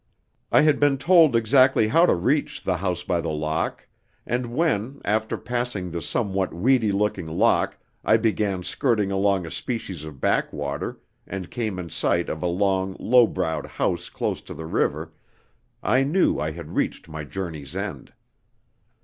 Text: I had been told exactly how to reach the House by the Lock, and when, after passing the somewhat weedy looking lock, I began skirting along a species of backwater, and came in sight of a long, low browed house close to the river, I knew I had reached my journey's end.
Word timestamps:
I 0.51 0.61
had 0.61 0.79
been 0.79 0.97
told 0.97 1.35
exactly 1.35 1.89
how 1.89 2.07
to 2.07 2.15
reach 2.15 2.63
the 2.63 2.77
House 2.77 3.03
by 3.03 3.21
the 3.21 3.29
Lock, 3.29 3.87
and 4.25 4.47
when, 4.47 4.99
after 5.05 5.37
passing 5.37 5.91
the 5.91 6.01
somewhat 6.01 6.55
weedy 6.55 6.91
looking 6.91 7.27
lock, 7.27 7.77
I 8.03 8.17
began 8.17 8.63
skirting 8.63 9.11
along 9.11 9.45
a 9.45 9.51
species 9.51 10.03
of 10.03 10.19
backwater, 10.19 10.97
and 11.27 11.51
came 11.51 11.77
in 11.77 11.91
sight 11.91 12.29
of 12.29 12.41
a 12.41 12.47
long, 12.47 12.97
low 12.99 13.27
browed 13.27 13.67
house 13.67 14.09
close 14.09 14.41
to 14.41 14.55
the 14.55 14.65
river, 14.65 15.13
I 15.83 16.01
knew 16.01 16.39
I 16.39 16.49
had 16.49 16.75
reached 16.75 17.07
my 17.07 17.23
journey's 17.23 17.75
end. 17.75 18.11